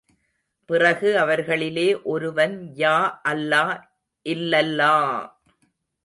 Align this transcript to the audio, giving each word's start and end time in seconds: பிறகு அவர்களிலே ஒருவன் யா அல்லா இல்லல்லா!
பிறகு 0.69 1.09
அவர்களிலே 1.19 2.01
ஒருவன் 2.03 2.55
யா 2.75 2.95
அல்லா 3.29 3.63
இல்லல்லா! 4.25 4.95